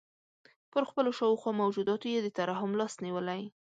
پر 0.71 0.83
خپلو 0.89 1.09
شاوخوا 1.19 1.51
موجوداتو 1.61 2.05
یې 2.13 2.19
د 2.23 2.27
ترحم 2.37 2.71
لاس 2.79 2.93
نیولی. 3.03 3.41